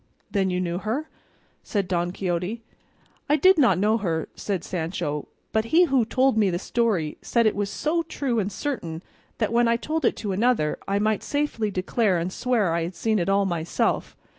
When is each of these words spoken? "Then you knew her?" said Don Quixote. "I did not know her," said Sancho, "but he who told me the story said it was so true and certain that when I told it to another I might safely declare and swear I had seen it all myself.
"Then 0.31 0.49
you 0.49 0.59
knew 0.59 0.79
her?" 0.79 1.09
said 1.61 1.87
Don 1.87 2.09
Quixote. 2.09 2.63
"I 3.29 3.35
did 3.35 3.59
not 3.59 3.77
know 3.77 3.99
her," 3.99 4.29
said 4.33 4.63
Sancho, 4.63 5.27
"but 5.51 5.65
he 5.65 5.83
who 5.83 6.05
told 6.05 6.39
me 6.39 6.49
the 6.49 6.57
story 6.57 7.19
said 7.21 7.45
it 7.45 7.55
was 7.55 7.69
so 7.69 8.01
true 8.01 8.39
and 8.39 8.51
certain 8.51 9.03
that 9.37 9.53
when 9.53 9.67
I 9.67 9.77
told 9.77 10.03
it 10.03 10.15
to 10.15 10.31
another 10.31 10.79
I 10.87 10.97
might 10.97 11.21
safely 11.21 11.69
declare 11.69 12.17
and 12.17 12.33
swear 12.33 12.73
I 12.73 12.81
had 12.81 12.95
seen 12.95 13.19
it 13.19 13.29
all 13.29 13.45
myself. 13.45 14.17